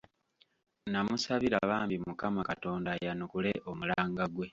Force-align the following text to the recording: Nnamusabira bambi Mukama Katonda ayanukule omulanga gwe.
Nnamusabira 0.85 1.57
bambi 1.69 1.95
Mukama 2.05 2.41
Katonda 2.49 2.89
ayanukule 2.95 3.51
omulanga 3.69 4.23
gwe. 4.33 4.47